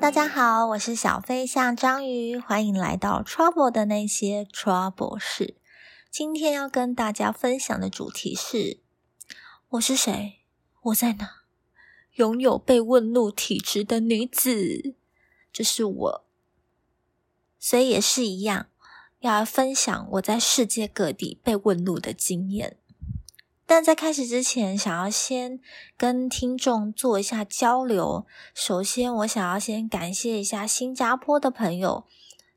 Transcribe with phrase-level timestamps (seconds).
[0.00, 5.56] 大家好，我是小飞象章鱼，欢迎来到 Trouble 的那些 Trouble 事。
[6.08, 8.78] 今天要跟大家分享的主题是：
[9.70, 10.38] 我是谁？
[10.82, 11.42] 我在哪？
[12.14, 14.94] 拥有被问路体质的女子，
[15.52, 16.24] 就是我。
[17.58, 18.68] 所以也是一样，
[19.18, 22.76] 要来分享我在世界各地被问路的经验。
[23.68, 25.60] 但在开始之前，想要先
[25.98, 28.24] 跟听众做一下交流。
[28.54, 32.04] 首先，我想要先感谢一下新加坡的朋友，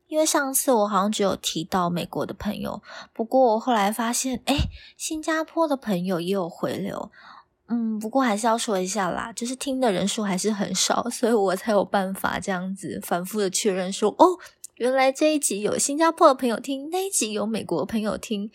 [0.08, 4.56] 因为上次我好像只有提到美国的朋友，不过我后来发现，哎，
[4.96, 7.10] 新加坡的朋友也有回流。
[7.68, 14.38] 嗯，不过还是要说一下啦，就是听的人数还是很少，所以我才有办法这样子反复的确认说，哦，
[14.76, 18.50] 原来这一集有新加坡的朋友听，那一集有美国的朋友听。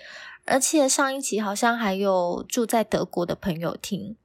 [0.47, 4.15] 而且上一集好像还有住在德国的朋友听，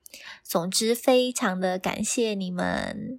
[0.43, 3.19] 总之非常的感谢你们。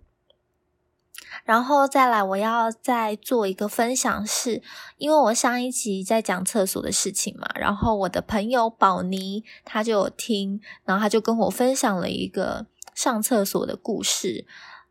[1.46, 4.62] 然后再来，我要再做一个分享，是
[4.98, 14.46] 因为我上一集在讲厕所的事情嘛，然后我的朋友宝妮她就有听，然后她就跟我分享了一个上厕所的故事。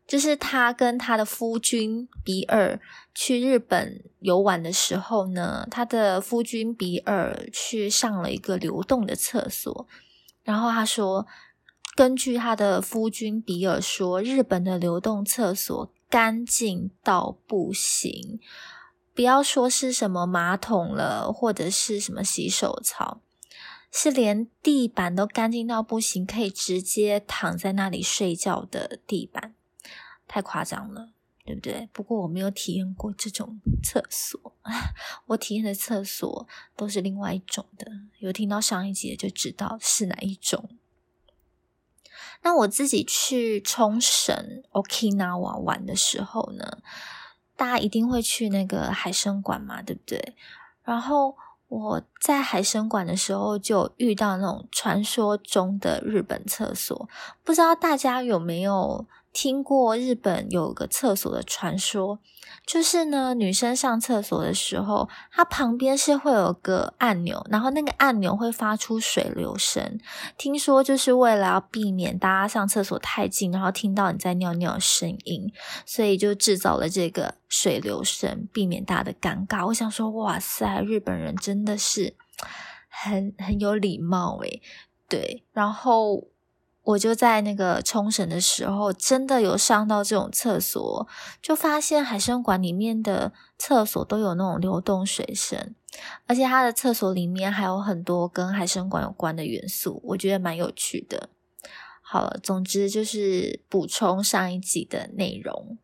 [0.05, 2.79] 就是她跟她的夫君比尔
[3.15, 9.87] 去日本游玩的时候呢，他的夫君比尔去上了一个流动的厕所，
[10.43, 11.27] 然后他说，
[11.95, 18.39] 根据他的夫君比尔说，日本的流动厕所干净到不行，
[19.13, 23.21] 不要说是什么马桶了，或者是什么洗手槽，
[23.91, 29.53] 是连地板都干净到不行，可以直接躺在那里睡觉的地板。
[30.27, 31.09] 太夸张了，
[31.45, 31.89] 对不对？
[31.91, 34.39] 不过我没有体验过这种厕所，
[35.27, 37.85] 我体验的厕所都是另外一种的。
[38.19, 40.69] 有听到上一集就知道是哪一种。
[42.43, 46.79] 那我自己去冲绳 Okinawa 玩的时候呢，
[47.57, 50.35] 大家一定会去那个海参馆嘛，对不对？
[50.83, 51.35] 然后
[51.67, 57.09] 我在海参馆的时候就遇到那种传说中的日本厕所，
[57.43, 59.05] 不知道大家有没有？
[59.33, 62.19] 听过日本有个厕所的传说，
[62.67, 69.99] 就是呢，女生上厕所的时候，它旁边是会有个按钮，然后那个按钮会发出水流声。
[70.37, 75.51] 听说就是为了要避免大家上厕所太近，然后听到你在尿尿的声音，
[75.83, 79.65] 所以就制造了这个水流声，避免大家的尴尬。
[79.65, 82.15] 我想说，哇塞，日本人真的是
[82.87, 84.61] 很很有礼貌诶，
[85.09, 86.27] 对，然后。
[86.83, 91.07] 我就在那个冲绳的时候，真的有上到这种厕所，
[91.41, 95.73] 就发现海生馆里面的厕所都有那种流动水声，
[96.27, 101.29] 而且它的厕所里面还有很多跟海生馆有关的元素，我觉得蛮有趣的。
[102.01, 105.77] 好了，总之就是补充上一集的内容。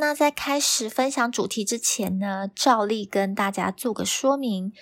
[0.00, 4.72] 那在开始分享主题之前呢，照例跟大家做个说明。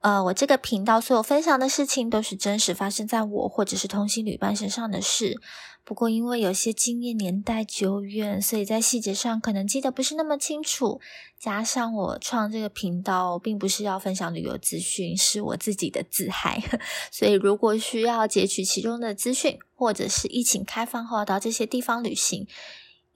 [0.00, 5.40] 呃，我这个频道所有分享的事情都是真实发生在我或者是同行旅伴身上的事。
[5.84, 11.00] 不过，因为有些经验年代久远，所以在细节上可能记得不是那么清楚。
[11.40, 16.62] 加上我创这个频道，并不是要分享旅游资讯，是我自己的自嗨。
[17.10, 22.46] 所以，如果需要截取其中的资讯，或者是疫情开放后到这些地方旅行。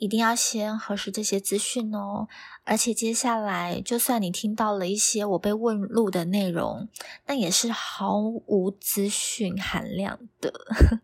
[0.03, 2.27] 一定要先核实这些资讯哦，
[2.65, 6.89] 而且接下来，就算你听到了一些我被问路的内容，
[7.29, 10.53] 那也是毫无资讯含量的。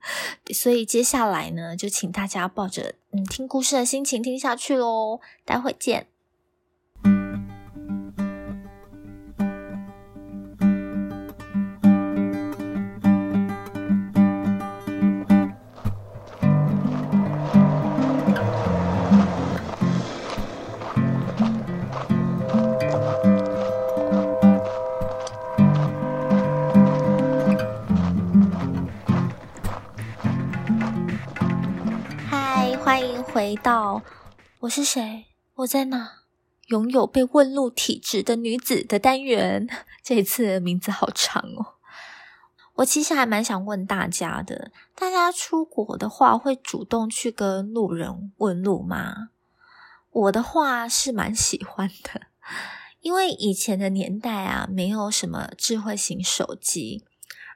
[0.53, 6.09] 所以接下来呢，就请大家抱着嗯听故事的心情听下去喽，待会见。
[33.39, 34.03] 回到
[34.63, 35.27] 我是谁？
[35.55, 36.25] 我在哪？
[36.67, 39.69] 拥有被问路体质的女子的单元，
[40.03, 41.75] 这次名字好长哦。
[42.75, 49.29] 我其实还蛮想问大家的：大家出国的话，会主动去跟路人问路吗？
[50.11, 52.23] 我的话是蛮喜欢的，
[52.99, 57.05] 因为以前的年代啊，没有什么智慧型手机。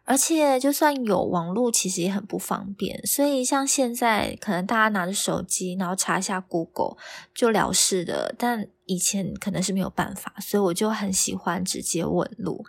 [0.05, 3.01] 而且，就算有网络，其实也很不方便。
[3.07, 6.97] 所以，像现在，可能大家拿着手机，然后查一下 Google
[7.33, 8.35] 就了事的。
[8.37, 12.65] 但以前可能是没有办法，所以我就很喜欢直接问路。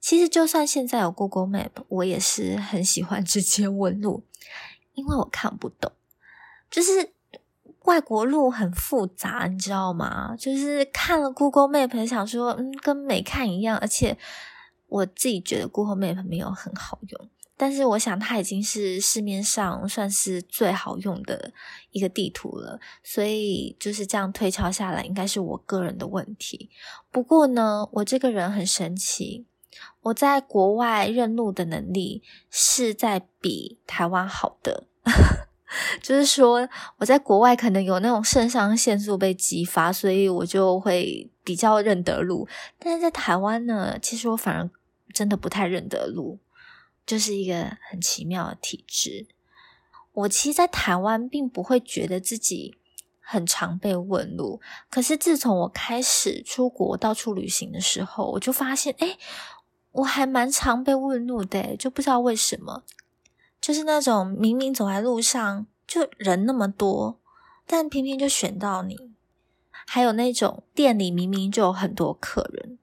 [0.00, 4.22] 其实，就算现在有 Google Map，我也是很喜欢 直接问路，
[4.94, 5.90] 因为我看不懂。
[6.70, 7.12] 就是
[7.84, 10.36] 外国路很复杂，你知道吗？
[10.38, 13.76] 就是看了 Google Map，想说，嗯，跟没看一样。
[13.78, 14.16] 而且
[14.90, 21.52] 我自己觉得 Google Map 没有很好用，但是我想它已经是市面上算是最好用的
[21.92, 22.78] 一个地图了。
[23.02, 26.68] 所以就是这样推敲下来，应该是我个人的问题。
[27.10, 29.46] 不过呢，我这个人很神奇，
[30.02, 34.84] 我在国外认路的能力是在比台湾好的。
[36.02, 42.48] 就是说，我在国外可能有那种肾上腺素被激发，所以我就会比较认得路。
[42.76, 44.68] 但是在台湾呢，其实我反而
[45.12, 46.38] 真的不太认得路，
[47.04, 49.26] 就是一个很奇妙的体质。
[50.12, 52.76] 我其实，在台湾并不会觉得自己
[53.20, 54.60] 很常被问路，
[54.90, 59.16] 可是自从我开始出国到处旅行的时候，我就发现，哎，
[59.92, 62.82] 我还蛮常被问路的，就不知道为什么。
[63.60, 67.20] 就是那种明明走在路上就人那么多，
[67.66, 68.96] 但偏偏就选到你；
[69.70, 72.78] 还有那种店里明明就有很多客人，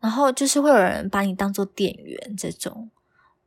[0.00, 2.90] 然后就是会有人把你当做店员这种。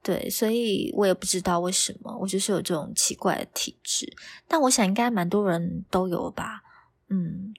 [0.01, 4.11] 对，所以我也不知道为什么，我就是有这种奇怪的体质。
[4.47, 6.61] 但我想应该蛮多人都有吧。
[7.07, 7.53] 嗯，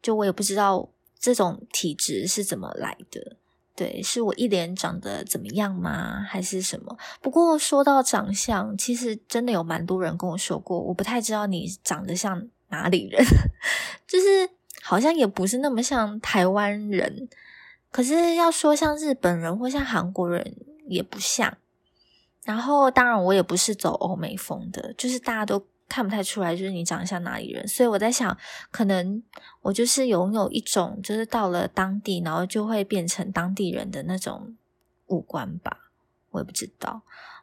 [0.00, 0.88] 就我也不知道
[1.18, 3.36] 这种体质是怎么来的。
[3.74, 6.22] 对，是我一脸长得怎么样吗？
[6.28, 6.96] 还是什么？
[7.20, 13.24] 不过说到长相，其实真的有蛮多人跟我说过，我不太知道你长得像哪里人，
[14.06, 14.48] 就是
[14.82, 17.28] 好像也不是那么像台湾人，
[17.90, 20.56] 可是要说像日本人或像韩国人
[20.88, 21.56] 也不像。
[22.44, 25.66] 然后当然我也不是走欧美风的，就是大家都。
[25.92, 28.38] 看不太出来，就是你长得像哪里人，所以我在想，
[28.70, 29.20] 可能
[29.60, 34.56] 我就是拥有一种，就是到了当地，然后就会变成当地人的那种
[35.06, 35.90] 五官吧，
[36.30, 37.02] 我也不知道，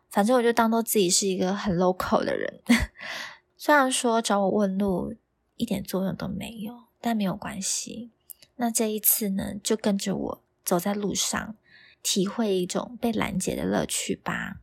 [0.09, 2.61] 反正我就当做自己是一个很 local 的人。
[3.57, 5.13] 虽然说找我问路
[5.57, 8.11] 一点作用都没有，但没有关系。
[8.57, 11.55] 那这一次呢，就跟着我走在路上，
[12.03, 14.57] 体会一种被拦截的乐趣吧。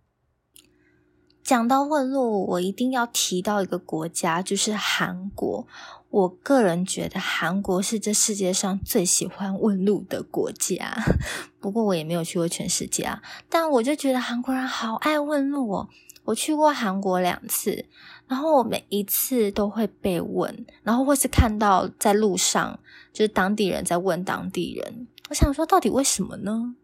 [1.42, 5.66] 讲到问路，我一定要提到一个国家，就是韩国。
[6.08, 10.94] 我个人觉得韩国是这世界上最喜欢问路的国家。
[11.60, 13.20] 不过我也没有去过全世界啊，
[13.50, 15.88] 但我就觉得韩国人好爱问路哦。
[16.24, 17.84] 我去过韩国两次，
[18.26, 22.80] 然后我每一次都会被问，然后或是看到在路上
[23.14, 25.06] 就是当地人在问当地人。
[25.30, 26.74] 我想说，到底为什么呢？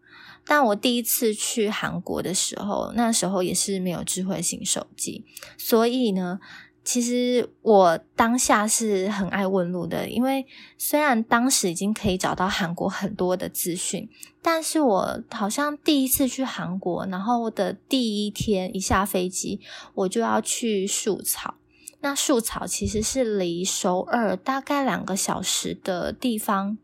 [0.46, 5.26] 但我第一次去韩国的时候，那时候也是没有智慧型手机，
[5.58, 6.40] 所以呢，
[6.82, 10.08] 其实我当下是很爱问路的。
[10.08, 10.46] 因为
[10.78, 14.08] 虽然当时已经可以找到韩国很多的资讯，
[14.40, 19.60] 但是我好像第一次去韩国，然后的第一天一下飞机，
[19.94, 21.54] 我就要去树草。
[22.02, 26.78] 那树草其实是离首尔大概两个小时的地方，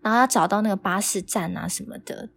[0.00, 2.28] 然后要找到那个巴士站啊什么的。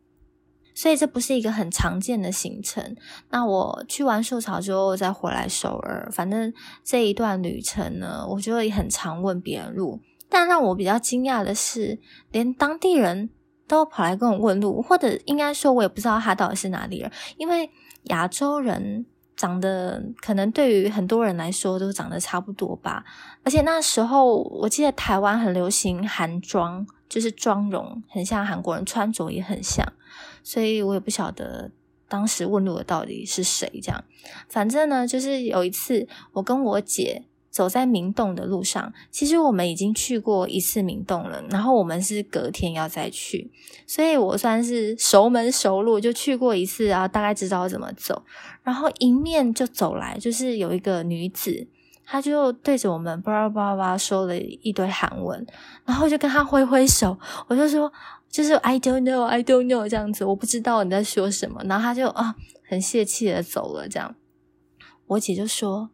[0.73, 2.95] 所以这不是一个很常见的行程。
[3.29, 6.53] 那我去完树草之后再回来首尔，反正
[6.83, 10.01] 这一段旅程呢，我就也很常问别人路。
[10.29, 11.99] 但让我比较惊讶的是，
[12.31, 13.29] 连当地人
[13.67, 17.69] 都跑来跟我问路，或者应该说，我也不知道他到底是哪里人，因为
[18.03, 19.05] 亚洲人。
[19.37, 23.05] 长得可能对于很多人来说都长得差不多吧，
[23.43, 29.85] 而且那时候我记得台湾很流行韩妆，就是妆容很像韩国人，穿着也很像，
[30.43, 31.71] 所以我也不晓得
[32.09, 33.79] 当时问路的到底是谁。
[33.81, 34.03] 这样，
[34.49, 37.23] 反正呢，就是有一次我跟我姐。
[37.57, 43.49] 走在明洞的路上，其实我们已经去过一次明洞了，然后我们是隔天要再去，
[43.87, 48.21] 所以我算是熟门熟路，就去过一次，然后大概知道怎么走。
[48.61, 51.67] 然后迎面就走来，就是有一个女子，
[52.05, 55.43] 她就对着我们叭叭叭说了一堆韩文，
[55.83, 57.91] 然后就跟她挥挥手，我就说
[58.29, 61.63] 就是 I don't know, I don't know 这样子，我不知道你在说什么。
[61.65, 62.35] 然后她就啊
[62.69, 64.13] 很泄气的走了，这样，
[65.07, 65.89] 我姐就说。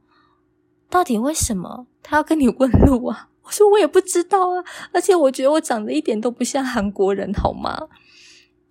[0.94, 3.30] 到底为什么他要跟你问路啊？
[3.42, 7.88] 我说我也不知道啊，而且我觉得我长得一点都不像韩国人，好吗？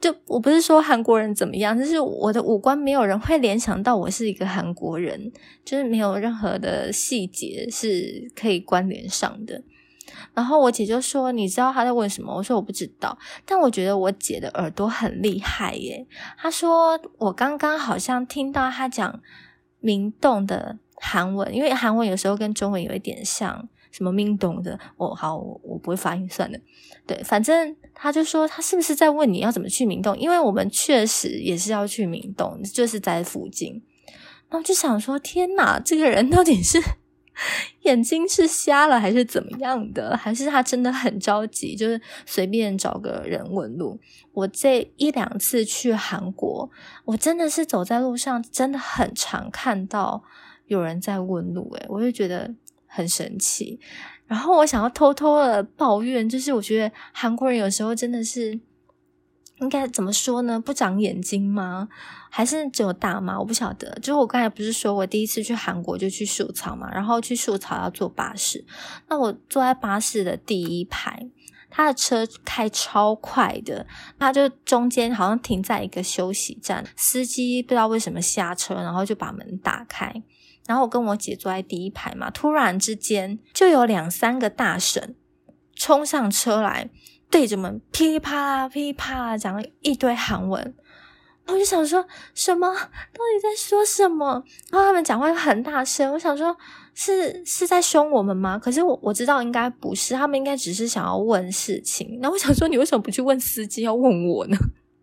[0.01, 5.33] 就我不是说韩国人怎么样，就是我的五官没有人会联想到我是一个韩国人，
[5.65, 9.61] 就是没有任何的细节是可以关联上的。
[10.33, 16.07] 然后我姐就说：“你知道他在问什么？”我说：“我不知道。”但我觉得我姐的耳朵很厉害耶。
[16.39, 19.21] 她说：“我刚刚好像听到他讲
[19.81, 26.59] 明洞的。”韩文，因为韩文有时候跟中文有一点像，什么明洞的，我好，我不会发音算了。
[27.05, 30.17] 对，反正他就说他是不是在问你要怎么去明洞？
[30.17, 33.83] 因为我们确实也是要去明洞，就是在附近。
[34.49, 36.81] 然后就想说，天哪，这个人到底是
[37.81, 40.17] 眼睛是瞎了还是怎么样的？
[40.17, 43.99] 还是他真的很着急，就是随便找个人问路？
[44.33, 46.71] 我这一两次去韩国，
[47.07, 50.23] 我真的是走在路上，真的很常看到
[50.73, 52.55] 有人在问路，诶我就觉得
[52.87, 53.79] 很神奇。
[54.27, 58.61] 然后我想要偷偷的抱怨，就是我觉得韩国人有时候真的是。
[59.59, 60.59] 应该怎么说呢？
[60.59, 61.89] 不长眼睛吗？
[62.31, 63.39] 还是只有大妈？
[63.39, 63.97] 我不晓得。
[64.01, 68.65] 就是我刚才不是说我第一次去韩国就去树草嘛，然后去树草要坐巴士。
[69.09, 71.29] 那我坐在巴士的第一排，
[71.71, 73.87] 他的车开超快的，
[74.19, 80.13] 他就中间好像停在一个休息站，司机不知道为什么下车，然后就把门打开，
[80.73, 85.15] 然后我跟我姐坐在第一排嘛，突然之间就有两三个大神
[85.77, 86.89] 冲上车来。
[87.31, 90.75] 对着门噼里啪啦、噼里啪啦讲了一堆韩文，
[91.47, 92.73] 我就想说什么？
[92.75, 94.45] 到底在说什么？
[94.71, 96.55] 然后他们讲话又很大声，我想说，
[96.95, 98.59] 是是在凶我们吗？
[98.59, 102.19] 可是我我知道应该不是，他们应该只是想要问事情。
[102.21, 104.57] 那我想说，你为什么不去问司机，要问我呢？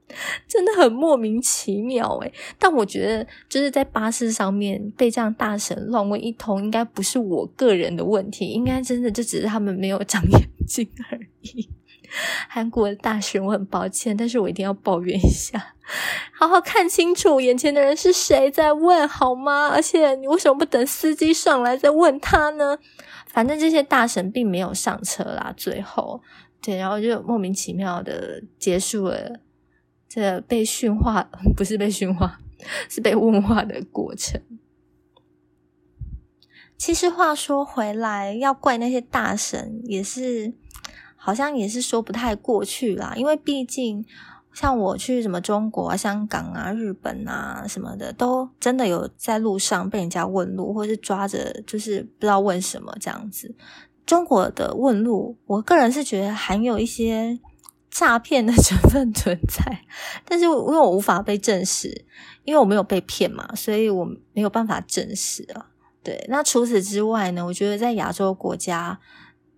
[0.47, 11.69] 真的很莫名其妙诶但我觉得就是在巴士上面被这样大神乱问一通，应该不是我个人的问题，应该真的就只是他们没有长 眼睛而已。
[12.47, 15.75] 韩国的大神，我很抱歉，但是我一定要抱怨一下，
[16.33, 19.69] 好好看清楚眼前的人是谁在问好吗？
[19.69, 22.79] 而且你为什么不等司机上来再问他呢？
[23.27, 26.19] 反正这些大神并没有上车啦，最后
[26.63, 29.39] 对，然后就莫名其妙的结束了
[30.09, 32.41] 这被驯化，不是被驯化，
[32.89, 34.41] 是被问话的过程。
[36.75, 40.53] 其实话说回来，要怪那些大神也是。
[41.21, 44.05] 好像也是说不太过去啦，因为毕竟
[44.53, 53.53] 像我去什么中国啊、香港啊、日本啊什么的，都真的有在路上被人家问路，或是抓着，就是不知道问什么这样子。
[54.05, 57.37] 中国的问路，我个人是觉得含有一些
[57.99, 59.83] 诈骗的成分存在，
[60.23, 62.05] 但是因为我无法被证实，
[62.45, 65.67] 因为我没有被骗嘛，所以我没有办法证实啊。
[66.01, 68.99] 对，那除此之外呢，我觉得在亚洲国家。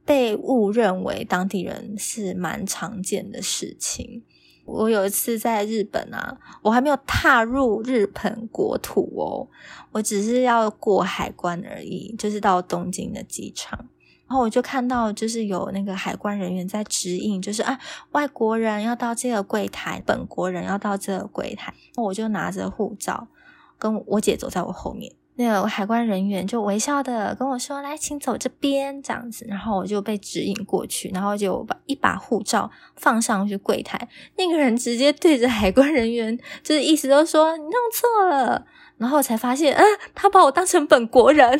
[0.03, 4.23] 被误认为当地人是蛮常见的事情。
[4.65, 9.47] 我有一次在日本啊，我还没有踏入日本国土哦，
[9.91, 13.87] 我只是要过海关而已，就是到东京的机场，
[14.31, 17.77] 然后我就看到就是有那个海关人员在指引，就是啊，
[18.11, 23.27] 外国人要到这个柜台，本国人要到这个柜台，我就拿着护照，
[23.77, 25.11] 跟我姐走在我后面。
[25.35, 34.07] 那个海关人员就微笑的跟我说：“来，请走这边，这样子。”然后我就被指引过去，然后就把一把护照放上去柜台。
[34.37, 38.65] 那个人直接对着海关人员，就是意思都说你弄错了。
[38.95, 39.83] 然后我才发现，嗯，
[40.15, 41.57] 他把我当成本国人，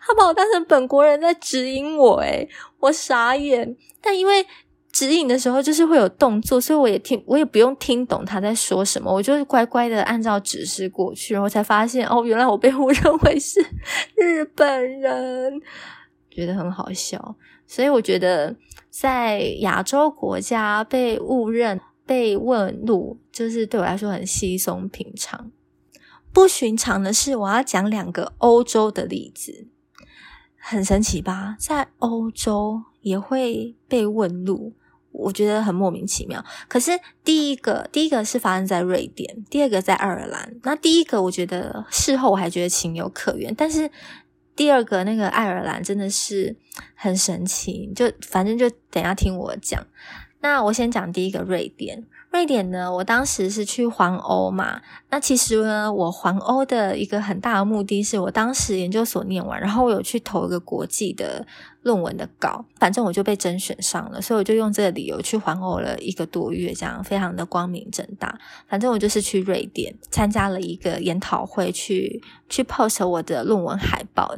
[0.00, 2.48] 他把我当成本国人在指引我，诶
[2.80, 3.76] 我傻眼。
[4.00, 4.46] 但因为。
[4.92, 13.60] 指引的时候就是会有动作，所以我也听，我也不用听懂他在说什么，我就是乖乖的按照指示过去，然后才发现哦，原来我被误认为是
[14.14, 15.60] 日本人，
[16.30, 17.36] 觉得很好笑。
[17.66, 18.56] 所以我觉得
[18.88, 25.50] 在亚洲国家被误认、被问路，就是对我来说很稀松平常。
[26.36, 29.68] 不寻常的是，我要讲两个欧洲的例子，
[30.58, 31.56] 很神奇吧？
[31.58, 34.74] 在欧洲也会被问路。
[35.12, 36.44] 我觉得很莫名其妙。
[36.68, 36.90] 可是
[37.24, 40.54] 第一个，第一个是发生在瑞典，第二个在爱尔兰。
[40.62, 43.90] 那第一个，我觉得事后我还觉得情有可原，但是
[44.54, 46.54] 第二个那个爱尔兰真的是
[46.94, 47.90] 很神奇。
[47.96, 49.82] 就反正就等下听我讲。
[50.40, 52.04] 那我先讲第一个瑞典。
[52.36, 54.82] 瑞典呢，我当时是去环欧嘛。
[55.08, 61.46] 那其实呢，我环欧的一个很大的目的是我当时研究所念完，然后我有去投一个国际的
[61.80, 68.38] 论文的稿，反正我就被甄选上了，所以我就用这个理由去环欧了一个多月，这样非常的光明正大。
[68.68, 74.36] 反正我就是去瑞典参加了一个研讨会，去去 post 我的论文海报。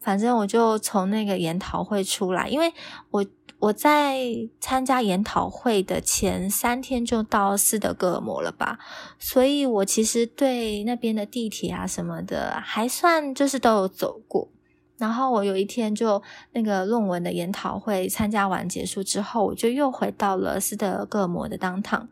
[0.00, 2.72] 反正我就从那个研讨会出来，因为
[3.10, 3.22] 我。
[3.64, 4.20] 我在
[4.60, 8.78] 参加研讨会的前三天就到斯德哥尔摩了吧，
[9.18, 14.50] 所以我其实对那边的地铁啊什么的还算就是都有走过。
[14.98, 22.08] 然后我有一天就那个论文的研讨会参加完结束之后，我就又回到了斯德哥尔摩的当趟。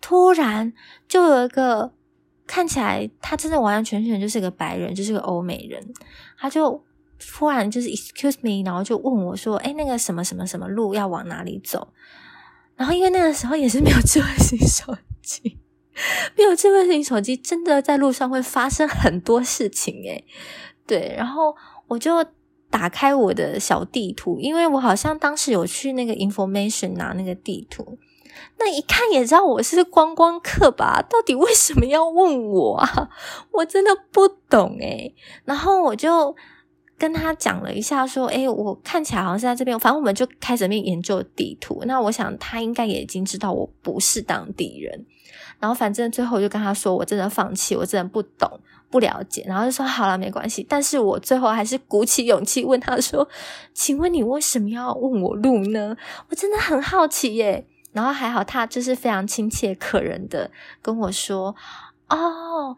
[0.00, 0.74] 突然
[1.08, 1.92] 就有一个
[2.46, 5.82] 看起来他真的完完全全就是个白人，就是个欧美人，
[6.38, 6.84] 他就。
[7.18, 11.88] 突然就是 excuse me，然后就问我说：“哎，那个什么什么什么路要往哪里走？”
[12.76, 15.58] 然后因为那个时候也是没有智慧型手机，
[16.36, 20.24] 没有智慧型手机，真的在路上会发生很多事情诶
[20.86, 21.56] 对，然后
[21.88, 22.24] 我就
[22.70, 27.98] 打开我的小地图，因为我好像当时有去那个 information 拿那个地图，
[28.58, 31.02] 那一看也知道我是观光客吧？
[31.02, 33.10] 到底为什么要问我啊？
[33.50, 36.36] 我真的不懂诶然后我就。
[36.98, 39.78] 跟他讲了一下，说：“哎，我看起来好像是在这边。
[39.78, 41.82] 反正我们就开始面研究地图。
[41.86, 45.06] 那我想他应该也已经知道我不是当地人。
[45.60, 49.44] 然后反正最后就跟他说，我真的放弃，我真的不懂，不了解。
[49.46, 50.66] 然后就说好了，没关系。
[50.68, 53.28] 但是我最后还是鼓起勇气问他说：，
[53.72, 55.96] 请问你为什么要问我路呢？
[56.28, 57.66] 我真的很好奇耶。
[57.92, 60.50] 然后还好他就是非常亲切可人的
[60.82, 61.54] 跟我说：，
[62.08, 62.76] 哦。”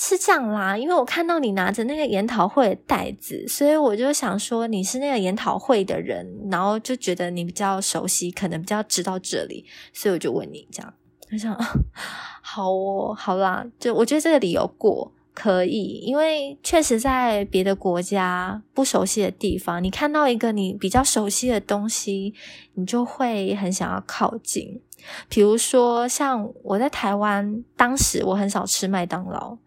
[0.00, 10.94] 是这样啦，因为我看到你拿着那个研讨会的袋子，所以我就想说你是那个研讨会的人，然后就觉得你比较熟悉，可能比较知道这里，所以我就问你这样。
[11.32, 11.52] 我想，
[12.40, 22.32] 好哦，好啦，就我觉得这个理由过可以，因为确实在别的国家不熟悉的地方，你看到一个你比较熟悉的东西，
[22.74, 24.80] 你就会很想要靠近。
[25.28, 29.58] 比如说，像我在台湾，当时我很少吃麦当劳。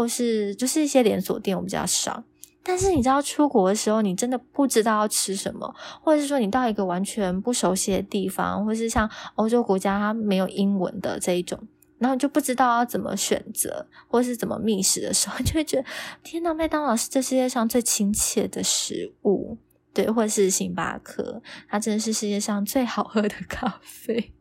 [0.00, 2.24] 或是就是一些连锁店，我比较少。
[2.62, 11.58] 但是你知道，出国的时候，你真的不知道要吃什么，或者是说你到一个完全不熟悉的地方，或是像欧洲国家，它没有英文的这一种，
[11.98, 15.84] 然后就不知道要怎么选择，或是怎么觅食的时候， 就会觉得
[16.22, 19.58] 天呐，麦当劳是这世界上最亲切的食物，
[19.92, 24.32] 对，或者是星巴克，它真的是世界上最好喝的咖啡。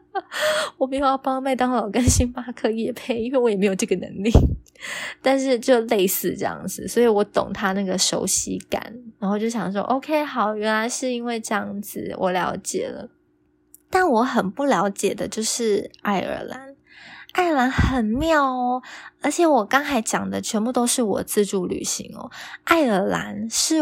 [0.78, 4.30] 我没有要帮麦当劳跟星巴克也配，因为我也没有这个能力。
[5.20, 13.08] 但是就类似这样子，所以我懂他那个熟悉感，然后就想说，OK，好，原来是因为这样子，我了解了。
[13.88, 16.74] 但我很不了解的就是爱尔兰，
[17.32, 18.82] 爱尔兰很妙哦，
[19.20, 22.30] 而且我刚才讲的全部都是我自助旅行哦，
[22.64, 23.76] 爱尔兰是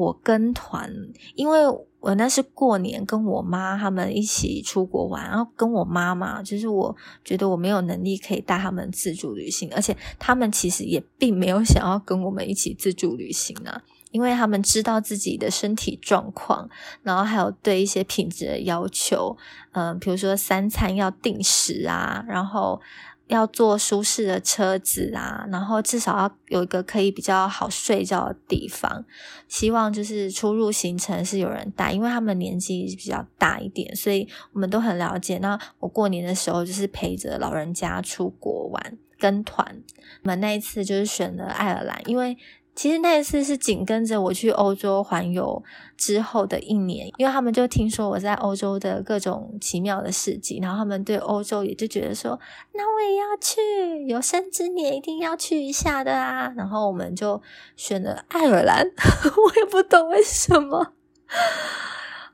[0.00, 0.90] 我跟团，
[1.34, 1.58] 因为。
[1.98, 13.82] 我那是过年跟我妈他们一起出国玩，然后跟我妈妈，就是我觉得我没有能力可以带他们自助旅行，而且他们其实也并没有想要跟我们一起自助旅行啊，
[14.12, 16.70] 因为他们知道自己的身体状况，
[17.02, 19.36] 然后还有对一些品质的要求，
[19.72, 22.80] 嗯，比如说三餐要定时啊，然后。
[23.28, 29.04] 要坐舒适的车子啊，然后至少要有一个可以比较好睡觉的地方。
[29.48, 35.38] 希望就是出入行程是有人带，因为他们年纪比较大一点，所以我们都很了解。
[35.38, 39.82] 那我过年的时候就是陪着老人家出国玩，跟团。
[40.22, 42.36] 我们那一次就是选了爱尔兰，因为。
[42.76, 45.64] 其实那一次是紧跟着我去欧洲环游
[45.96, 52.38] 之后的一年，因为他们就听说我在欧洲的各种奇妙的事迹，然后他们对欧洲也就觉得说，
[52.74, 56.52] 那我也要去，有生之年一定要去一下的啊。
[56.54, 57.40] 然后我们就
[57.76, 60.92] 选了爱尔兰， 我也不懂为什么。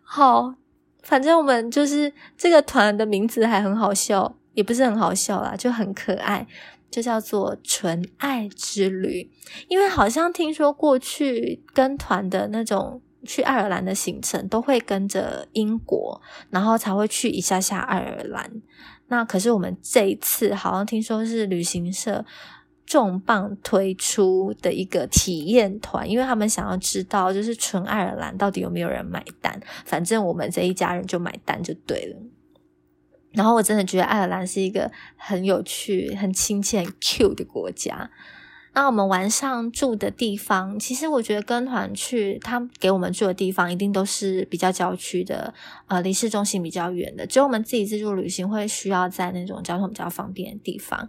[0.03, 0.55] 好，
[1.03, 6.47] 反正我们就是这个团的名字还很好笑，也不是很好笑啦，就很可爱。
[6.93, 9.31] 就叫做纯爱之旅，
[9.67, 18.61] 因为好像听说过去跟团的那种去爱尔兰的行程，都会跟着英国，然后才会去一下下爱尔兰。
[19.09, 22.25] 那可是我们这一次好像听说是旅行社
[22.85, 32.17] 重磅推出的一个体验团，因为他们想要知道就是纯爱尔兰到底有没有人买单，反正我们这一家人就买单就对了。
[33.33, 38.11] 然后我真的觉得爱尔兰是一个很有趣、很亲切、很 Q 的国家。
[38.75, 45.53] 那我们晚上住的地方，其实我觉得跟团去，他给我们住的地方一定都是比较郊区的，
[45.89, 47.27] 呃，离市中心比较远的。
[47.27, 51.07] 只有我们自己自助旅行会需要在那种交通比较方便的地方。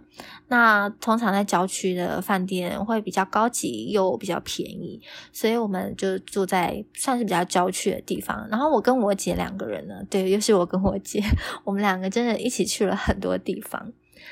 [0.48, 5.00] 那通常在郊区的饭店会比较高级又比较便宜，
[5.32, 8.46] 所以我们就住在算是比较郊区的地方。
[8.50, 11.22] 然后我跟我姐两个人呢，对，又是我跟我姐，
[11.64, 13.90] 我们两个真的一起去了很多地方。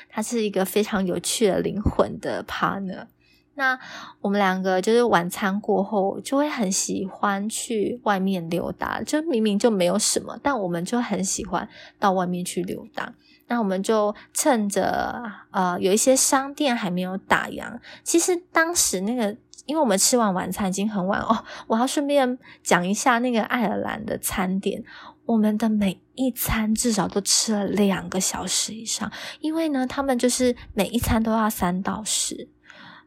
[0.09, 3.07] 他是一个非常有趣的灵魂的 partner。
[3.55, 3.77] 那
[4.19, 11.67] 我们两个就是晚餐过后就会很喜欢去外面溜达，就明明就没有什么，但我们就很喜欢
[11.99, 13.13] 到外面去溜达。
[13.47, 19.35] 那我们就趁着呃有一些商店还没有打烊，其实当时那个，
[19.65, 24.83] 因为我们吃完晚餐已经很晚哦，我要顺便讲一下那个爱尔兰的餐点，
[25.25, 29.11] 我们的每一餐至少都吃了两个小时以上，
[29.41, 32.49] 因为呢，他们就是每一餐都要三到十。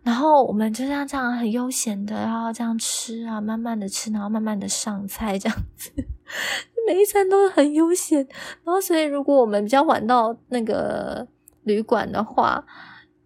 [0.06, 5.90] 然后我们就像这样很悠闲的，然后这样吃啊，慢慢的吃，然后慢慢的上菜，这样子，
[6.86, 8.18] 每一餐都很悠闲。
[8.62, 11.26] 然后，所以如果我们比较晚到那个
[11.64, 12.64] 旅馆的话，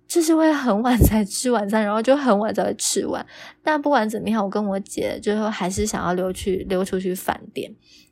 [0.09, 3.27] 就是会很晚才吃晚餐，然后就很晚才会吃完。
[3.63, 7.71] 但不管怎么样，我跟我姐最后还是想要溜去溜出去饭店。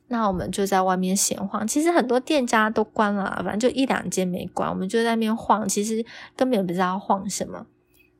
[0.09, 6.05] 那我们就在外面闲晃，其实很多店家都关了，反正就一两间没关，我们就在那边晃，其实
[6.35, 7.65] 根本不知道晃什么。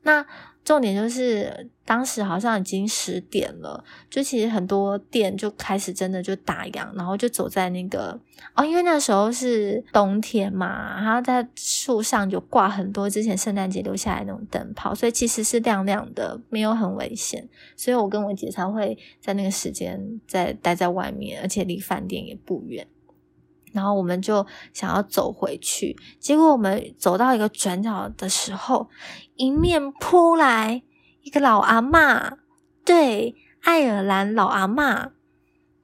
[0.02, 0.24] 那
[0.62, 8.18] 重点就是当时好像已经十点了，就其实很多店就开始真的就打烊，然后就走在那个
[8.54, 17.48] 哦，因为那时候是冬天嘛，然后在树上就挂很多之前圣诞节留下来那种灯泡，所以其实是亮亮的，没有很危险。
[17.74, 22.86] 所以我跟我姐才会在那个时间在待在外面，而且离饭店也不远。
[23.72, 28.88] 然后我们就想要走回去，结果我们走到一个转角的时候，
[29.36, 30.82] 迎面扑来
[31.22, 32.38] 一个老阿嬷，
[32.84, 35.10] 对，爱尔兰老阿嬷。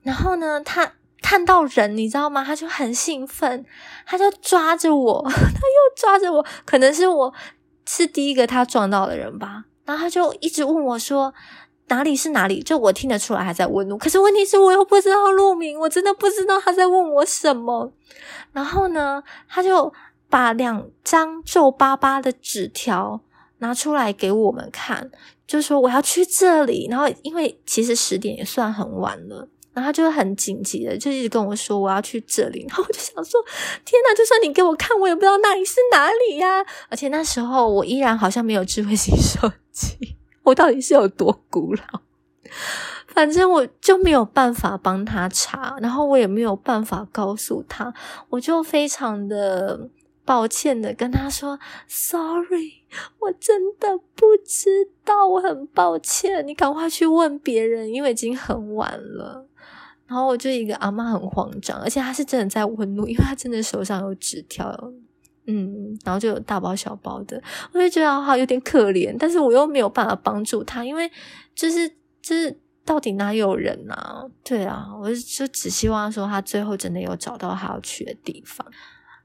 [0.03, 2.45] 然后呢，他看到人，你知道吗？
[2.45, 3.65] 他就很兴奋，
[4.05, 7.35] 他就抓着我， 他又抓着我，可能是我
[7.87, 9.65] 是第一个他撞到的人吧。
[9.85, 11.33] 然后他就一直问我说。
[11.89, 12.63] 哪里是哪里？
[12.63, 17.93] 就我听得出来他在问路，可是问题是我又不知道路名，我真的不知道他在问我什么。
[18.53, 19.93] 然后呢，他就
[20.29, 23.21] 把两张皱巴巴的纸条
[23.59, 25.11] 拿出来给我们看，
[25.47, 26.89] 就说我要去这里。
[26.91, 32.67] 然后因为其实十点也算很晚了，然后他就很紧急的就一直跟我说我要去这里。
[32.69, 33.41] 然后我就想说，
[33.85, 34.15] 天哪！
[34.17, 36.67] 就算你给我看，我也不知道那里是哪里呀。
[36.89, 40.17] 而且那时候我依然好像没有智慧型手机。
[40.47, 42.01] 我到底是有多古老？
[43.09, 47.93] 反正我就没有办法帮他查，然后我也没有办法告诉他，
[48.29, 49.89] 我就非常的
[50.25, 52.85] 抱歉的跟他说：“Sorry，
[53.19, 59.47] 我真的不知道，我很抱歉，你赶快去问别人，因为已经很晚了。”
[60.07, 64.93] 然后我就一个阿妈很慌张，而且他是真的在问路，因为他真的手上有纸条。
[65.47, 67.41] 嗯，然后就有大包小包的，
[67.73, 71.11] 我就觉得好有点可怜，但是我又没有办法帮助他，因为
[71.55, 71.89] 就是
[72.21, 74.25] 就是到底哪有人啊？
[74.45, 78.67] 对啊，我就只希望说他最后真的有找到他要去的地方。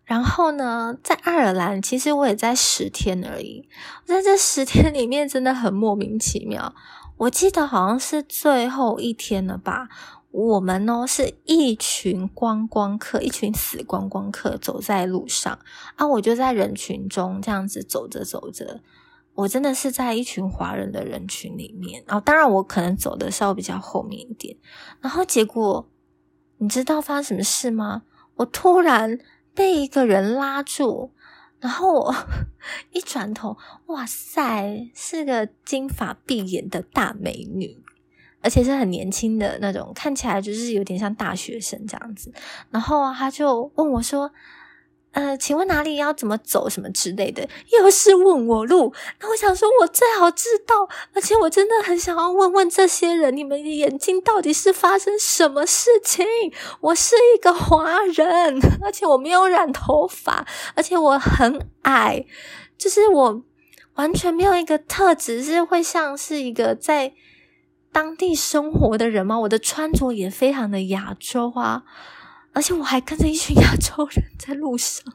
[0.04, 3.68] 然后呢，在爱尔兰，其实我也在十天而已，
[4.06, 6.74] 在这十天里面真的很莫名其妙。
[7.18, 9.88] 我记得好像是最后一天了吧。
[10.32, 15.60] 我们呢是一群观光客，一群死观光客走在路上
[15.96, 16.08] 啊！
[16.08, 18.82] 我就在人群中这样子走着走着，
[19.34, 22.02] 我真的是在一群华人的人群里面。
[22.08, 24.56] 然后，当然我可能走的稍微比较后面一点。
[25.02, 25.89] 然后结果，
[26.60, 28.04] 你知道发生什么事吗？
[28.36, 29.20] 我突然
[29.54, 31.12] 被一个人拉住，
[31.60, 32.15] 然后我
[32.94, 37.84] 一转头，哇塞，是个金发碧眼的大美女。
[38.42, 42.34] 而且是很年轻的那种，看起来就是有点像大学生这样子。
[42.70, 44.32] 然后他就问我说
[45.14, 48.94] ：“呃，请问哪里要怎么走什么之类的？”又是问我路。
[49.20, 56.26] 那我想说，我最好知道，而且我真的很想要问问这些人，你们的眼睛到底是发生什么事情？
[56.80, 62.26] 我是一个华人，而且我没有染头发，而且我很矮，
[62.78, 63.44] 就是我
[63.96, 67.14] 完全没有一个特质是会像是一个在。
[67.92, 69.40] 当地生活的人吗？
[69.40, 71.84] 我的穿着也非常的亚洲啊。
[72.54, 75.06] 而且我还跟着一群亚洲人在路上，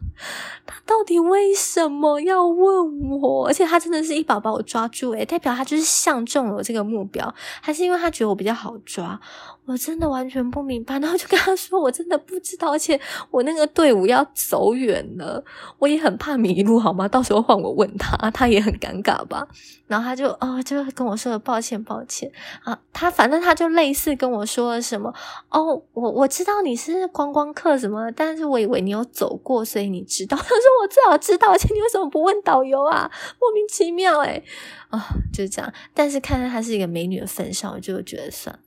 [0.65, 3.47] 他到底为什么要问我？
[3.47, 9.21] 而且他真的是一把把我抓住，诶代表他就是相中了这个目标，还是因为他觉得我比较好抓？
[9.67, 10.99] 我真的完全不明白。
[10.99, 13.01] 然后就跟他说，我真的不知道，而且
[13.31, 15.43] 我那个队伍要走远了，
[15.79, 17.09] 我也很怕迷路，好吗？
[17.09, 19.49] 到时候换我问他，他也很尴尬吧？
[19.87, 22.31] 然后他就哦，就跟我说了抱歉，抱歉
[22.63, 22.79] 啊。
[22.93, 25.13] 他反正他就类似跟我说了什么
[25.51, 27.07] 哦，我我知道你是。
[27.17, 28.11] 观光客什么？
[28.13, 30.37] 但是我以为你有走过，所以你知道。
[30.39, 33.11] 他说我最好知道，而且你为什么不问导游啊？
[33.41, 34.43] 莫名其妙哎
[34.91, 35.73] 啊，就是这样。
[35.95, 38.59] 但是看在她是一个美女的份上，我就觉得算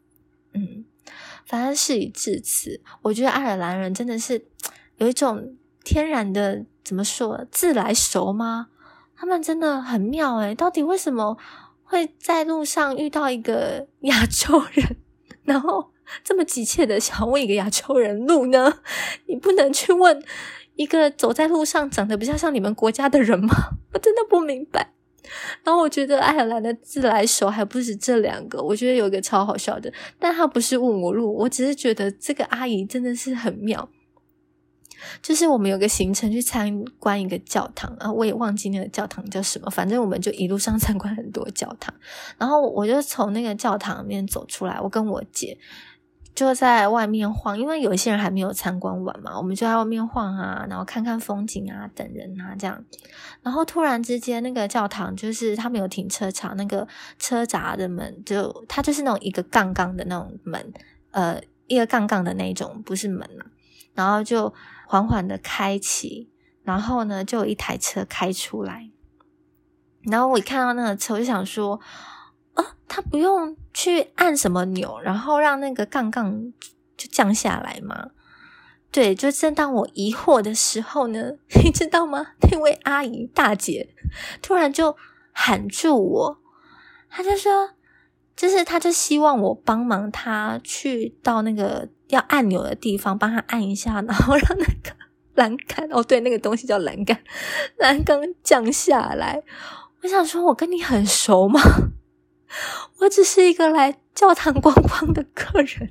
[0.53, 0.83] 嗯，
[1.49, 4.45] 反正事已至此，我觉得爱尔兰人真的是
[4.97, 8.67] 有一种天然的怎么说自来熟吗？
[9.15, 11.35] 他们真的很妙哎，到底为什么
[11.83, 14.97] 会在路上遇到一个 亚洲人，
[15.43, 15.91] 然后？
[16.23, 18.79] 这么急切的想问一个亚洲人路呢？
[19.27, 20.19] 你不能去问
[20.75, 23.53] 一个走在路上长得比较像你们国家的人吗？
[23.93, 24.91] 我真的不明白。
[25.63, 33.89] 然后我觉得爱尔兰的自来熟还不止这两个，我觉得有一个超好笑的，但他不是问我路，我只是觉得这个阿姨真的是很妙。
[35.21, 41.93] 就是我们有个行程去参观一个教堂啊，我也忘记那个教堂叫什么，反正我们就一路上参观很多教堂。
[42.38, 45.58] 然后我就从那个教堂里面走出来，我跟我姐。
[46.39, 52.82] 就在外面晃，因为有一些人还没有参观完嘛，我们就在外面晃啊，然后看看风景啊，等人啊这样。
[53.41, 60.73] 然后突然之间，那个教堂就是他们有停车场，那个车闸的门就它就是那种一个杠杠的那种门，
[61.12, 63.52] 呃，一个杠杠的那种，不是门啊。
[63.93, 64.54] 然后就
[64.88, 66.30] 缓缓的开启，
[66.63, 68.89] 然后呢，就有一台车开出来。
[70.04, 71.82] 然后我一看到那个车，我就想说。
[72.88, 76.52] 他不用去按什么钮，然后让那个杠杠
[76.98, 78.10] 就降下来吗？
[78.91, 82.28] 对，就正当我疑惑的时候呢， 你知道吗？
[82.52, 83.93] 那位阿姨大姐
[84.41, 84.95] 突然就
[85.32, 86.38] 喊住我，
[87.10, 87.72] 她就说，
[88.36, 94.95] 就是她就希望我帮忙她去到那个要按钮的地方，帮她按一下，然后让那个
[95.36, 97.15] 栏杆哦，对，那个东西叫栏杆，
[97.78, 99.43] 栏杆降下来。
[100.02, 101.62] 我想说，我跟你很熟吗？
[102.99, 105.89] 我只是一个来教堂观光的客人，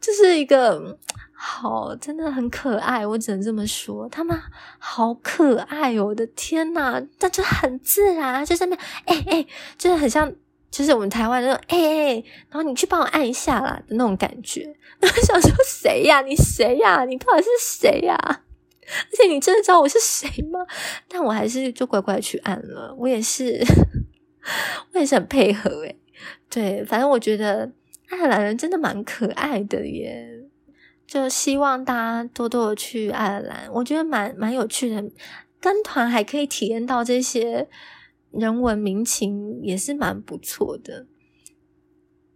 [0.00, 0.98] 这是一个
[1.32, 4.08] 好，真的很可爱，我只能这么说。
[4.08, 4.36] 他们
[4.78, 6.06] 好可爱哦！
[6.06, 9.46] 我的天呐，但就很自然，就上面哎哎，
[9.78, 10.32] 就是很像，
[10.70, 14.74] 就是我们台湾那种哎哎，然后你去帮我按一下啦的那种感觉。
[15.00, 16.20] 我想说，谁呀？
[16.22, 17.04] 你谁呀？
[17.04, 18.16] 你到底是谁呀？
[18.86, 20.60] 而且你真的知道我是谁吗？
[21.08, 23.62] 但我还是就乖乖去按了，我也是。
[24.92, 25.96] 我也是很配合诶，
[26.48, 27.72] 对，反正我觉得
[28.08, 30.44] 爱尔兰人真的蛮可爱的耶，
[31.06, 35.04] 就希望大家多多去爱尔兰，我觉得蛮蛮有趣的，
[35.60, 37.68] 跟团还可以体验到这些
[38.30, 41.06] 人文民情，也是蛮不错的。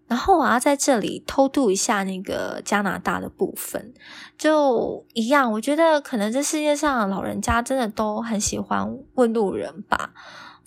[0.09, 3.95] 然后我要在这里偷渡一下那个加拿大的部分，
[4.37, 10.13] 就一样，我觉得可能这世界上老人家真的都很喜欢问路人吧。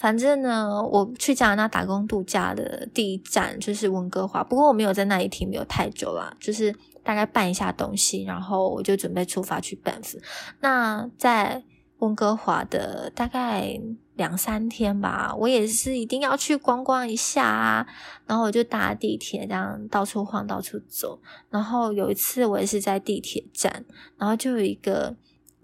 [0.04, 10.18] 反正呢，我去加拿大打工度假的第一站就是温哥华，不过我没有在那里停留太久啦，就是大概办一下东西，然后我就准备出发去 Banff。
[10.60, 11.64] 那在
[12.00, 13.80] 温哥华的大概
[14.16, 17.88] 两三天吧，我也是一定要去观光一下啊，
[18.28, 21.22] 然后我就搭地铁这样到处晃到处走。
[21.50, 23.86] 然后有一次我也是在地铁站，
[24.18, 25.16] 然后就有一个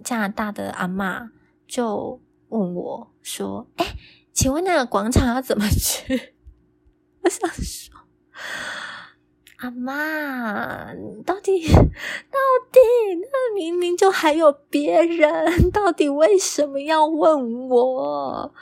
[0.01, 1.29] 加拿大的阿妈
[1.67, 3.85] 就问我说：“哎。”
[4.39, 6.33] 请问那个广场要怎么去？
[7.21, 7.93] 我想说，
[9.57, 10.93] 阿妈，
[11.25, 12.39] 到底 到
[12.71, 12.79] 底，
[13.21, 18.53] 那明明就还有别人，到底为什么要问我？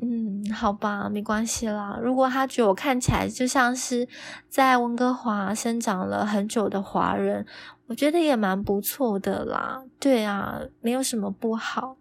[0.00, 1.98] 嗯，好吧，没关系啦。
[2.00, 4.06] 如果他觉得我看起来就像是
[4.48, 7.44] 在温哥华生长了很久的华人，
[7.88, 9.82] 我觉得也蛮不错的啦。
[9.98, 11.96] 对啊，没有什么不好。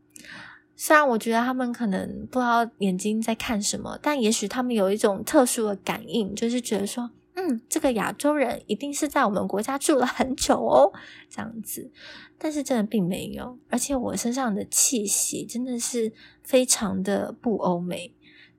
[0.76, 10.92] 虽然我觉得他们可能不知道眼睛在看什么，但也许他们有一种特殊的感应，就是觉得说，嗯，这个亚洲人一定是在我们国家住了很久哦，
[11.30, 11.92] 这样子。
[12.40, 18.14] 但是真的并没有，而且我身上的气息真的是非常的不欧美，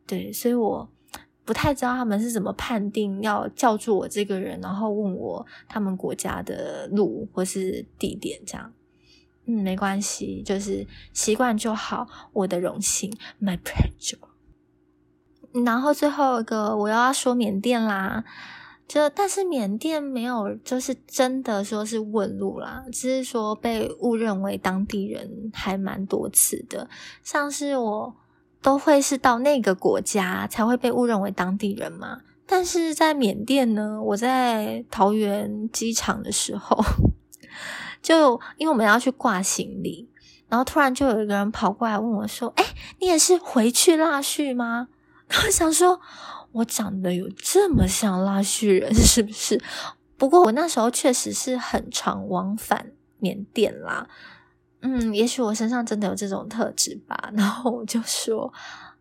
[0.07, 0.89] 对，所以我
[1.45, 8.73] 不太知道他们是怎么判定要叫住我这个人，然后问我他们国家的路或是地点这样。
[9.47, 14.19] 嗯，没关系，就是习惯就好，我的荣幸，my pleasure。
[15.65, 18.25] 然后最后一个我又要说缅甸啦，
[18.89, 26.89] 就但是缅甸没有，就是真的说是问路啦，只是说被误认为当地人还蛮多次的，
[27.23, 28.17] 像是我
[28.63, 36.83] 都会是到那个国家才会被误认为当地人嘛，但是在缅甸呢，我在桃园机场的时候。
[38.05, 40.07] 就因为我们要去挂行李，
[40.49, 42.65] 然后突然就有一个人跑过来问我说：“哎，
[43.01, 44.89] 你也是回去腊戌吗？”
[45.47, 45.99] 我想说，
[46.53, 49.59] 我长得有这么像腊戌人 是不是？
[50.19, 54.07] 不过我那时候确实是很常往返缅甸啦，
[54.83, 57.31] 嗯，也许我身上真的有这种特质吧。
[57.35, 58.53] 然后我就说：“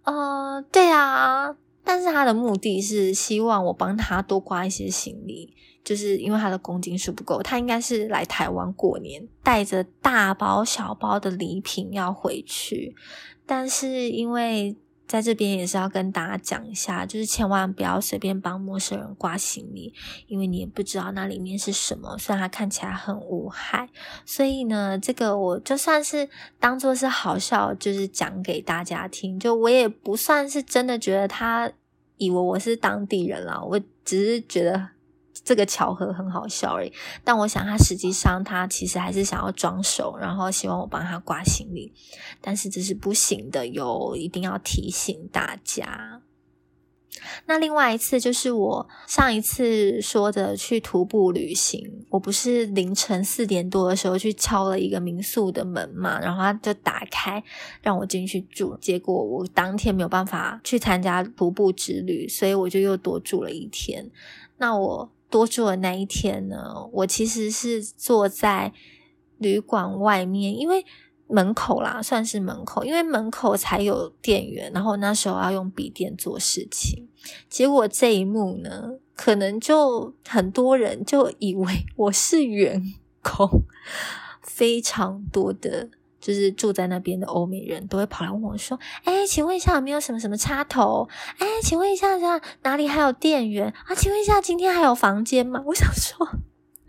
[0.06, 1.54] 呃，对啊。”
[1.86, 5.54] 但是他的目的是希望我帮他多挂一些行李。
[5.84, 12.96] 就是因为他的公斤数不够，他应该是来台湾过年，带着大包小包的礼品要回去。
[13.46, 19.94] 但是因为在这边也是要跟大家讲一下，就是千万不要随便帮陌生人挂行李，
[20.28, 22.18] 因为你也不知道那里面是什么。
[22.18, 23.90] 虽然它看起来很无害，
[24.26, 29.38] 所以呢，这个我就算是当做是好笑，就是讲给大家听。
[29.38, 31.70] 就我也不算是真的觉得他
[32.18, 34.93] 以为我是当地人了，我只是觉得。
[35.44, 36.94] 这个巧合很好笑而已，
[37.24, 41.94] 但我想他实际上他其实还是想要装熟，然后希望我帮他挂行李，
[42.40, 46.22] 但是这是不行的哟，一定要提醒大家。
[47.46, 57.42] 那另外一次就是我上一次说的去徒步旅行，我不是凌晨四点多的时候去敲了一个民宿的门嘛，然后他就打开
[57.82, 64.10] 让我进去住，结果我当天没有办法去参加徒步之旅，所以我就又多住了一天。
[64.58, 68.72] 那我多住的那一天呢，我其实是坐在
[69.40, 70.86] 旅馆外面，因为。
[71.26, 74.72] 门口啦，算是门口，因为门口才有电源。
[74.72, 77.08] 然后那时候要用笔电做事情，
[77.50, 82.94] 结果这一幕呢，可能就很多人就以为我是员
[83.24, 83.64] 工，
[84.44, 85.90] 非常多的
[86.24, 91.10] 就是住在那边的欧美人都会跑来问我说：“哎，请问一下有没有什么什么插头？
[91.38, 93.94] 哎，请问一下下哪里还有电源啊？
[93.94, 96.26] 请问一下今天还有房间吗？”我想说。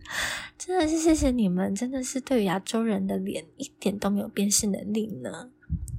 [0.57, 5.51] 真的是谢谢你们，真的是对于亚洲人的脸一点都没有辨识能力呢。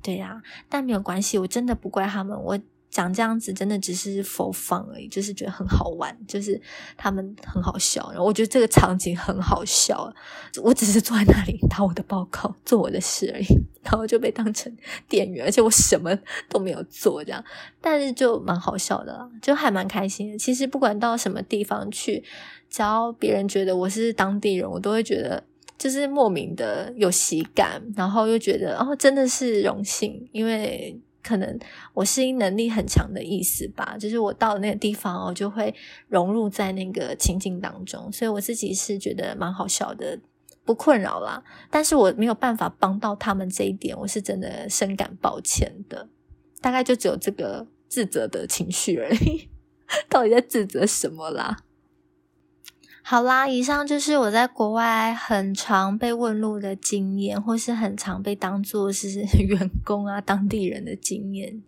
[0.02, 2.42] 对呀，但没有关系，我真的不怪他们。
[2.42, 2.58] 我。
[2.96, 6.62] 讲这样子真的只是佛放而已，就是觉得很好玩，就是
[6.96, 10.10] 他们很好笑，然后我觉得这个场景很好笑。
[10.64, 13.46] 我只是坐在那里打我的报告，做我的事而已，
[13.84, 14.74] 然后就被当成
[15.10, 17.44] 店员，而且我什么都没有做，这样，
[17.82, 20.40] 但是就蛮好笑的，就还蛮开心。
[20.40, 22.24] 其实不管到什么地方去，
[22.70, 25.44] 只要别人觉得我是当地人，我都会觉得
[25.78, 30.98] 就是莫名的有喜感，然后又觉得哦，真的是荣幸，因为。
[31.26, 31.60] 可能
[31.94, 35.74] 我适应能力很强的意思吧，就是我到了那个地方，我就会
[36.08, 40.20] 融入在那个情境当中，所以我自己是觉得蛮好笑的，
[40.64, 41.44] 不困扰啦。
[41.72, 46.08] 但是我没有办法帮到他们这一点，我是真的深感抱歉的。
[46.62, 49.50] 大概就只有这个自责的情绪而已，
[50.08, 51.58] 到底在自责什么啦？
[53.08, 61.62] 好啦，以上就是我在国外很常被问路的经验，或是很常被当做是 员工啊、当地人的经验。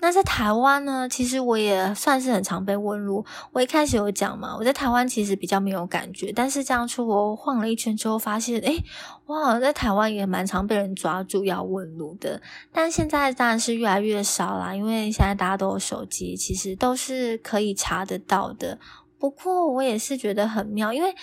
[0.00, 3.24] 那在台湾呢，其实我也算是很常被问路。
[3.52, 8.82] 我一开始有讲嘛，我在台湾其实比较没有感觉，但是这样出国晃了一圈之后，发现诶，
[9.26, 12.42] 我好像在台湾也蛮常被人抓住要问路的。
[12.72, 18.80] 但现在当然是越来越少啦，因为现在大家都有手机，其实都是可以查得到的。
[19.18, 21.14] 不过我也是觉得很妙，因为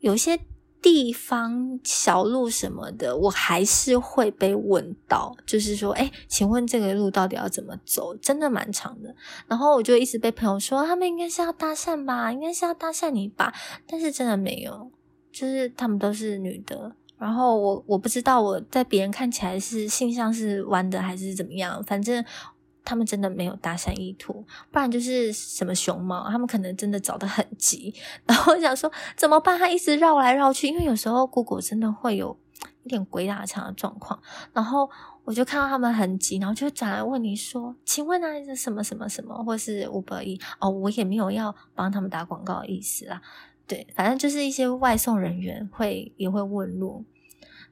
[0.00, 0.38] 有些
[0.80, 8.14] 地方小路什么的，我还是会被问到，就是说，哎，请问这个路到底要怎么走？
[8.16, 9.14] 真的蛮长的。
[9.46, 13.54] 然后我就一直被朋友说，他们应该是要搭讪吧，应该是要搭讪你吧，
[13.86, 14.90] 但是真的没有，
[15.30, 16.96] 就是他们都是女的。
[17.18, 22.24] 然后我我不知道我在别人看起来是性向是弯的还是怎么样，反正。
[22.84, 27.94] 他们真的没有搭讪意图，不然就是什么熊猫，他们可能真的找的很急。
[28.26, 29.58] 然后我想说怎么办？
[29.58, 32.36] 他一直绕来绕去，因为有时候狗狗真的会有
[32.84, 34.20] 一点鬼打墙的状况。
[34.52, 34.90] 然后
[35.24, 43.22] 我就看到他们很急，然后就转来问你说：“请问啊，是什么什么什么，或是五百亿？”哦，我也没有要帮他们打广告的意思啦。
[43.66, 47.04] 对，反正就是一些外送人员会也会问路。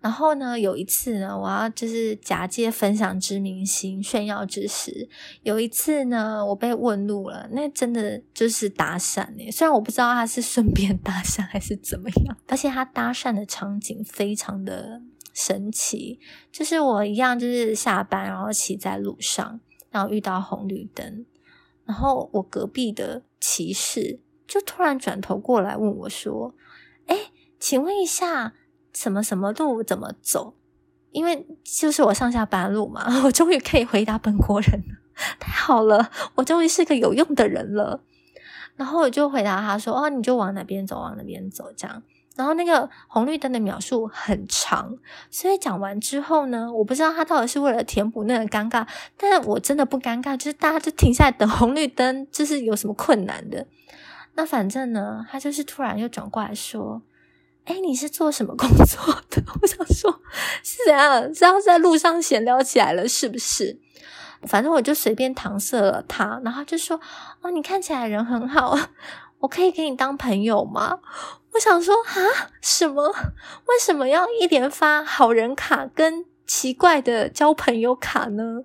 [0.00, 5.06] 然后呢，有一次呢，我要就是假借分享知名心炫耀之时，
[5.42, 15.02] 有一次呢，我被问路了，那真的就是搭讪诶，虽然我不知道他是顺便搭讪还是怎么样，而且他搭讪的场景非常的
[15.34, 16.18] 神奇，
[16.50, 19.60] 就是我一样就是下班然后骑在路上，
[19.90, 21.26] 然后遇到红绿灯，
[21.84, 26.54] 然后我隔壁的骑士就突然转头过来问我说
[27.04, 28.54] ：“哎，请问一下。”
[28.92, 30.54] 什么什么路怎么走？
[31.12, 34.94] 因为就是我上下班路嘛， 我终于可以回答本国人了，
[35.40, 38.00] 太好了，我终于是个有用的人了。
[38.76, 42.00] 然后我就回答他说：“哦，你就往哪边走，往哪边走。”这样，
[42.36, 44.96] 然后那个红绿灯的描述很长，
[45.30, 53.66] 所以讲完之后呢，我不知道他到底是为了填补那个尴尬，但我真的不尴尬，就是大家就停下来等红绿灯，就是有什么困难的。
[54.34, 57.02] 那反正呢，他就是突然又转过来说。
[57.64, 59.42] 哎，你是做什么工作的？
[59.62, 60.20] 我想说，
[60.62, 61.34] 是怎样？
[61.34, 63.78] 是要在路上闲聊起来了，是不是？
[64.42, 66.98] 反正我就随便搪塞了他，然后就说
[67.42, 68.76] ：“哦，你看起来人很好，
[69.40, 71.00] 我可以给你当朋友吗？”
[71.52, 73.08] 我想说啊，什么？
[73.66, 78.64] 为什么要一连发好人卡跟奇怪的交朋友卡呢？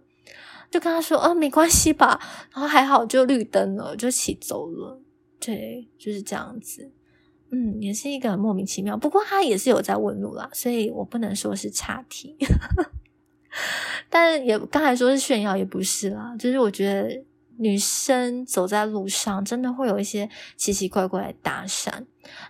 [0.71, 2.19] 就跟他说：“哦，没关系吧。”
[2.53, 5.01] 然后还好，就绿灯了，就骑走了。
[5.39, 6.91] 对，就是这样子。
[7.57, 12.35] 嗯，也是一个莫名其妙，不过他也是有在问路啦，所以我不能说是岔题，
[14.09, 17.23] 但也刚才说是炫耀也不是啦，就是我觉得
[17.57, 21.89] 女生走在路上真的会有一些奇奇怪怪的搭讪，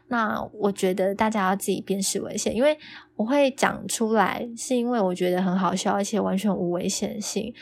[0.08, 2.76] 那我觉得大家要自己辨识危险，因为
[3.16, 7.54] 我会讲出来，是因为我觉得很好笑，而且完全无危险性。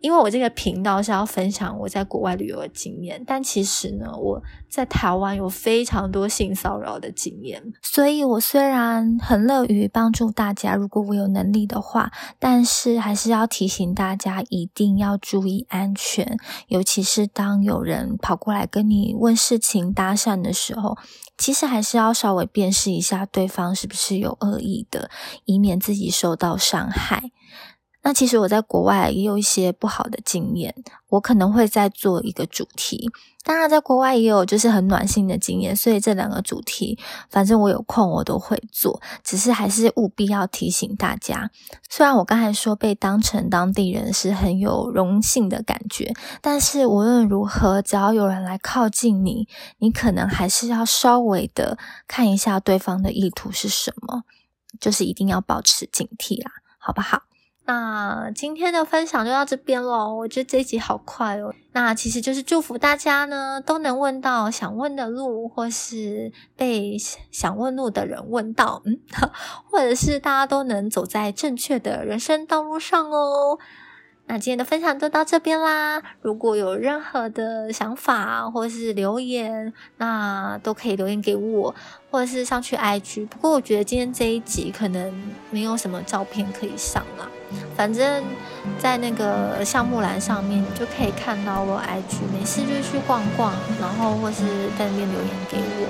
[0.00, 16.38] 因为我这个频道是要分享我在国外旅游的经验，但其实呢，我在台湾有非常多性骚扰的经验，所以我虽然很乐于帮助大家，如果我有能力的话，但是还是要提醒大家一定要注意安全，
[16.68, 20.96] 尤其是当有人跑过来跟你问事情、搭讪的时候，
[21.36, 25.10] 其实还是要稍微辨识一下对方是不是有恶意的，
[25.44, 27.32] 以免自己受到伤害。
[28.08, 30.74] 那其实我在国外也有一些不好的经验，
[31.10, 33.10] 我可能会再做一个主题。
[33.44, 36.98] 当然，在国外也有就是很暖心的经验，所以这两个主题，
[37.28, 39.02] 反正我有空我都会做。
[39.22, 41.50] 只是还是务必要提醒大家，
[41.90, 49.46] 虽然我刚才说被当成当地人是很有荣幸的感觉，但是无论如何，只要有人来靠近你，
[49.80, 54.22] 你可能还是要稍微的看一下对方的意图是什么，
[54.80, 57.24] 就是一定要保持警惕啦，好不好？
[57.68, 60.14] 那今天的分享就到这边喽。
[60.14, 61.54] 我觉得这一集好快哦。
[61.72, 66.96] 那其实就是祝福大家呢都能问到想问的路，或是被
[67.30, 68.98] 想问路的人问到，嗯，
[69.70, 73.58] 或者是大家都能走在正确的人生道路上哦。
[74.30, 76.02] 那今天的分享就到这边啦。
[76.20, 81.74] 如果有任何的想法或是留言，那都可以留言给我，
[82.10, 83.26] 或者是上去 IG。
[83.26, 85.10] 不过我觉得今天这一集可能
[85.50, 87.26] 没有什么照片可以上啦。
[87.74, 88.22] 反正，
[88.78, 92.20] 在那个项目栏上面，你就可以看到我 IG。
[92.30, 94.44] 没事就去逛逛，然后或是
[94.78, 95.88] 在那边留言给我。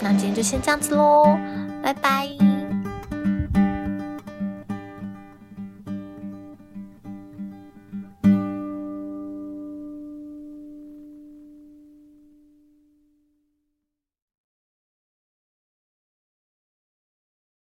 [0.00, 1.36] 那今天就先这样子喽，
[1.82, 2.67] 拜拜。